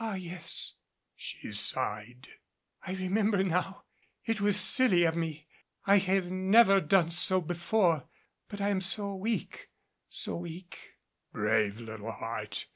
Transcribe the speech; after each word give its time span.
"Ah 0.00 0.14
yes," 0.14 0.74
she 1.14 1.52
sighed, 1.52 2.26
"I 2.84 2.94
remember 2.94 3.44
now! 3.44 3.84
It 4.26 4.40
was 4.40 4.60
silly 4.60 5.04
of 5.04 5.14
me. 5.14 5.46
I 5.86 5.98
have 5.98 6.28
never 6.32 6.80
done 6.80 7.12
so 7.12 7.40
before. 7.40 8.08
But 8.48 8.60
I 8.60 8.70
am 8.70 8.80
so 8.80 9.14
weak, 9.14 9.70
so 10.08 10.38
weak" 10.38 10.94
Brave 11.32 11.78
little 11.78 12.10
heart! 12.10 12.66